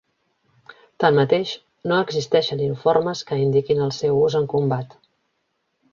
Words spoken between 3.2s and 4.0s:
que indiquin el